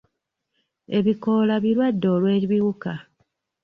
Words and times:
Ebikoola 0.97 1.55
birwadde 1.63 2.07
olw'ebiwuka. 2.15 2.93